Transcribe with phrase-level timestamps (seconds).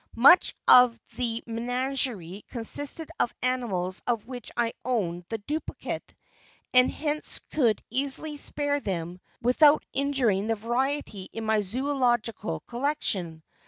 [0.17, 6.15] Much of the menagerie consisted of animals of which I owned the duplicate,
[6.73, 13.43] and hence could easily spare them without injuring the variety in my zoölogical collection.